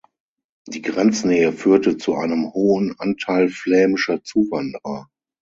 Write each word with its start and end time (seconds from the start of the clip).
Die 0.67 0.81
Grenznähe 0.81 1.53
führte 1.53 1.95
zu 1.95 2.15
einem 2.15 2.51
hohen 2.55 2.95
Anteil 2.97 3.49
flämischer 3.49 4.23
Zuwanderer. 4.23 5.11